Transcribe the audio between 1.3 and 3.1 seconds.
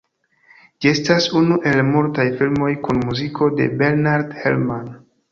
unu el multaj filmoj kun